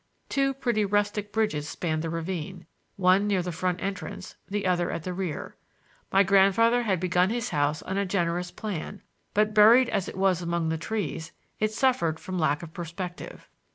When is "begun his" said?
6.99-7.49